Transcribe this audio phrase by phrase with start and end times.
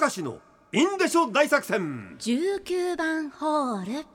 [0.00, 0.38] 明石の
[0.72, 2.16] インデショ大作戦。
[2.18, 4.06] 19番ホール。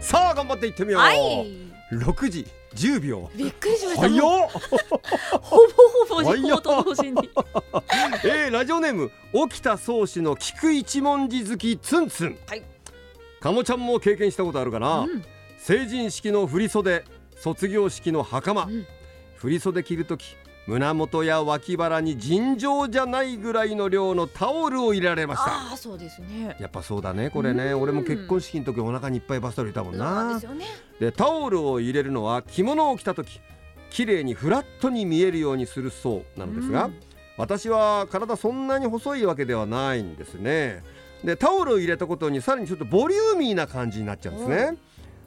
[0.00, 1.46] さあ頑張っていってみよう、はい。
[1.92, 3.30] 6時10秒。
[3.36, 4.08] びっくりしました。
[4.08, 4.48] ほぼ
[5.38, 7.30] ほぼ時報と同時に。
[8.24, 12.38] えー、ラジオネーム沖田総司の菊一文字好きツンツン。
[12.48, 12.62] はい。
[13.40, 15.24] かもちゃんも経験したことあるかな、うん
[15.66, 18.86] 成人式の振袖卒業式の袴、うん。
[19.36, 20.36] 振袖着るとき
[20.66, 25.50] 胸元や脇腹に尋常じゃないぐらいの量のタオルを入れられました。
[25.50, 26.54] ああそうですね。
[26.60, 27.68] やっぱそうだねこれね。
[27.68, 27.80] うん。
[27.80, 30.38] 俺も結婚式の時お腹にいっぱいバスタオルいたもんな。
[30.38, 30.66] でね。
[31.00, 33.40] でタオルを入れるのは着物を着た時
[33.88, 37.00] 綺麗にフラットに見えるようにするそうなのですが、うん。
[37.38, 40.82] 私は体そんなに細いわけではないんですね。
[41.24, 44.76] でタオルを入れたことにさらにちょっとボリューミーな感じになっちゃうんですね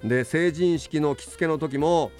[0.04, 2.12] で成人式の着付けの時も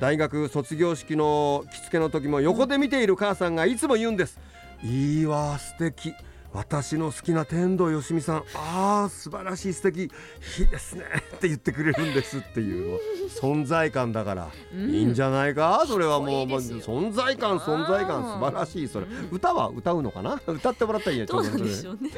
[0.00, 4.38] 大学卒業式の着付けの時も横で見ている母さんがいつも言うんです、
[4.82, 6.14] いいわ素敵。
[6.54, 8.44] 私の好きな天童よしみさん。
[8.54, 10.02] あー素晴らしい素敵。
[10.02, 11.04] いいですね。
[11.36, 12.92] って言ってくれるんですっていう。
[12.92, 12.98] の
[13.30, 14.90] 存在感だから、うん。
[14.90, 15.82] いいんじゃないか？
[15.88, 18.22] それはもう存在感存在感。
[18.24, 18.86] 素晴らしい。
[18.86, 19.06] それ。
[19.30, 20.38] 歌は歌うのかな？
[20.46, 21.26] 歌ってもらったらいいや。
[21.26, 21.50] ちょっと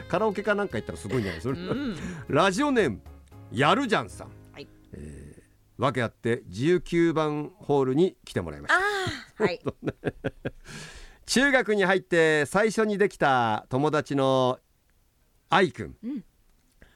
[0.09, 1.41] カラオケかなんか行ったらすごいんじゃない？
[1.41, 1.97] それ、うん。
[2.27, 3.01] ラジオネーム
[3.53, 4.31] やるじゃんさん、
[5.78, 8.75] 訳あって19番ホールに来てもらいまし
[9.36, 9.44] た。
[9.44, 9.61] はい。
[11.27, 14.61] 中学に入って最初にできた友達の
[15.48, 16.25] 愛くん、うん。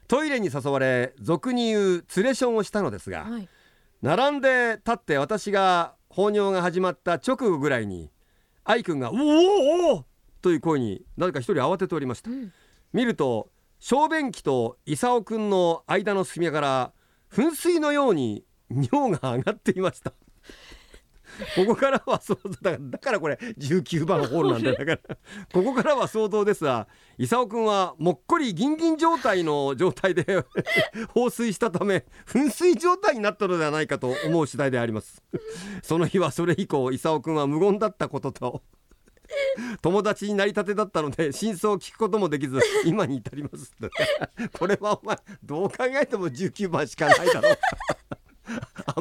[0.07, 3.49] トイレに誘われ俗に言うツレションをしたのですが、はい。
[4.03, 8.11] 並んで立って私が放尿が始まった直後ぐらいに
[8.65, 10.05] 愛くんが「おおおお!」
[10.41, 12.31] という声になぜか一人慌てておりました。
[12.31, 12.53] うん。
[12.93, 16.93] 見ると小便器と功くんの間の隙間から
[17.31, 20.13] 噴水のように尿が上がっていました。
[21.55, 25.17] ここからは想像だからだからこれ19番ホールなんだだから
[25.53, 30.45] ここからは想像ですが功くんはもっこりギンギン状態の状態で
[31.15, 35.23] 放水したため噴水状態になったのではないかと思う次第であります。
[35.83, 38.63] その日はそれ以降功くんは無言だったことと
[39.83, 43.73] 友達になりたてだったので真相を聞くこともできず今に至ります。
[43.77, 47.59] ってこれはお前どう考えても19番しかないだろう。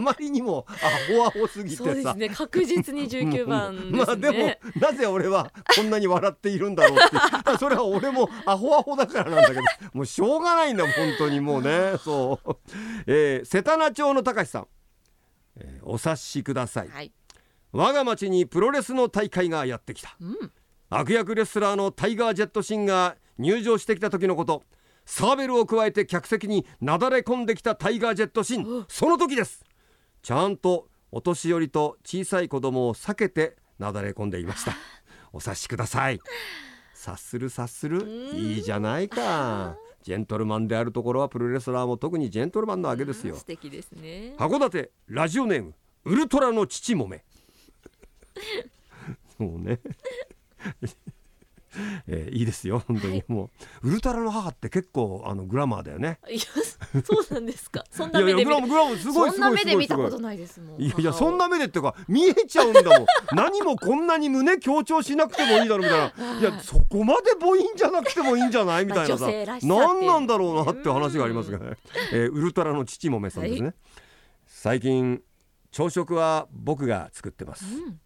[0.08, 1.84] まりにもアホアホすぎてさ。
[1.84, 2.30] そうですね。
[2.30, 3.98] 確実に19番ですね。
[4.06, 9.62] まあでもなぜ俺はこんなに笑っているんだろうって それは俺もアホアホだからなんだけど。
[9.94, 11.94] もうしょうがないんだ本当にもうね。
[12.04, 12.58] そう、
[13.08, 14.68] えー、瀬田名町の高橋さん、
[15.60, 16.90] えーお察しください。
[16.90, 17.12] はい。
[17.72, 20.16] 我が町にプロレスの大会がやってきた。
[20.20, 20.52] うん。
[20.90, 24.64] 悪役レスラーのタイガー・ジェット・シンが入場してきた時のこと。
[25.06, 28.86] サーベルを加えて客席になだれ込んできたタイガー・ジェット・シン。
[28.90, 29.64] その時です
[30.22, 34.74] ちゃんとお年寄りと小さい子供を避けてなだれ込んでいました。
[35.34, 36.20] お察しください。
[36.94, 38.08] 察する察する。
[38.34, 39.78] いいじゃないか。
[40.04, 43.36] ジェントルマンであるところはプロレスラーも特にジェントルマンなわけですよ。
[43.36, 44.36] 素敵ですね。
[44.38, 45.74] 函館ラジオネーム
[46.06, 47.24] ウルトラの父もめ。
[49.38, 49.80] そうね。
[52.08, 53.24] えーいいですよ本当に。
[53.28, 53.52] も
[53.84, 56.20] うウルトラの母って結構あのグラマーだよね。
[56.30, 56.40] いや
[57.04, 57.84] そうなんですか。
[57.92, 58.36] そんいやいや
[59.40, 60.82] な目で見たことないですもん。
[60.82, 63.06] いやいやそんな目でっていうか見えちゃうんだもん。
[63.34, 66.40] 何もこんなに胸強調しなくてもいいだろうみたいな。
[66.40, 69.18] いやそこまで母音じゃなくてもいいんじゃないみたいな。
[69.18, 69.28] さ
[69.64, 71.78] 何なんだろうなって話がありますがね、
[72.14, 73.74] えーウルトラの父もめさんですね、は
[74.46, 75.22] 最近
[75.72, 78.00] 朝食は僕が作ってます、うん。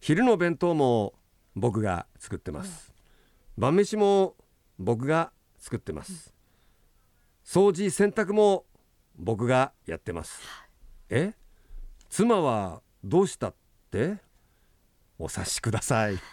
[0.00, 1.14] 昼の弁当も
[1.54, 2.92] 僕が作ってます、
[3.56, 4.34] 晩飯も
[4.78, 6.33] 僕が作ってます、
[7.44, 8.64] 掃除洗濯も
[9.16, 10.40] 僕がやってます。
[11.10, 11.34] え？
[12.08, 13.54] 妻はどうしたっ
[13.90, 14.16] て？
[15.18, 16.16] お察しください。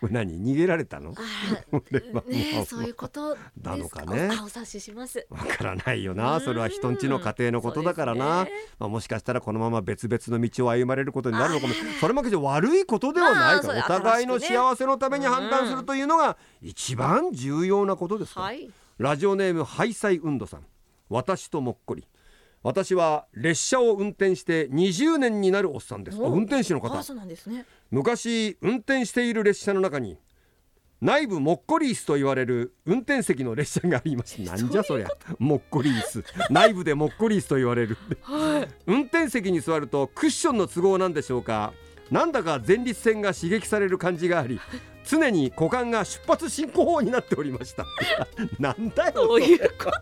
[0.00, 0.42] これ何？
[0.42, 1.14] 逃げられたの？
[1.16, 1.20] あ
[1.70, 2.30] 俺はもう。
[2.30, 4.04] ーねえそういうことなのか？
[4.04, 4.28] ね。
[4.30, 5.26] あお察しします。
[5.30, 6.40] わからないよな。
[6.40, 8.50] それは人んちの家庭のことだからな、ね。
[8.78, 11.72] まあ、もしかしたらこのまま別々の道を歩まれることになるのかも。
[12.00, 13.68] それも悪いことではないか。
[13.68, 18.40] ら、まあお互いの幸せのために判断するというのが一番重要なことですか？
[18.40, 20.64] ら、はいラジオネームハイサイ運動さん。
[21.10, 22.06] 私ともっこり。
[22.62, 26.18] 私は列車を運転して20年になるおっさんです。
[26.18, 26.98] 運転手の方。
[26.98, 27.66] あそうなんですね。
[27.90, 30.18] 昔運転している列車の中に
[31.02, 34.40] 内部もっこり椅子と言われる運転席の列車があります。
[34.42, 35.08] なんじゃそりゃ。
[35.38, 36.24] もっこり椅子。
[36.50, 37.98] 内部でもっこり椅子と言われる。
[38.22, 38.68] はい。
[38.86, 41.74] 運転席に座るとクッションの都合なんでしょうか。
[42.10, 44.60] なんだか前立腺が刺激される感じがあり
[45.08, 47.86] 常に股間が出発進行方になっておりました。
[48.58, 49.12] なんだよ。
[49.28, 49.92] どういうこ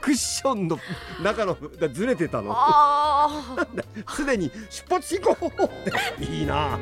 [0.00, 0.78] クッションの
[1.22, 1.56] 中の
[1.92, 2.56] ずれてたの。
[4.16, 5.68] 常に出発進行方っ
[6.16, 6.78] ていいな